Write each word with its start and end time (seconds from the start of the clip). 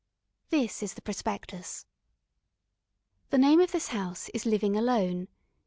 This 0.49 0.81
is 0.81 0.95
the 0.95 1.01
prospectus: 1.03 1.85
The 3.29 3.37
name 3.37 3.59
of 3.59 3.71
this 3.71 3.89
house 3.89 4.29
is 4.29 4.47
Living 4.47 4.75
Alone. 4.75 5.27